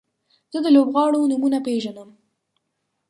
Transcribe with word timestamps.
زه 0.51 0.59
د 0.65 0.67
لوبغاړو 0.75 1.29
نومونه 1.31 1.57
پیژنم. 1.65 2.09